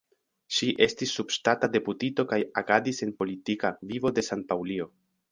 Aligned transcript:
Ŝi 0.59 0.67
estis 0.85 1.11
subŝtata 1.17 1.67
deputito 1.75 2.25
kaj 2.31 2.39
agadis 2.61 3.01
en 3.07 3.11
politika 3.19 3.71
vivo 3.91 4.13
de 4.21 4.25
San-Paŭlio. 4.29 4.89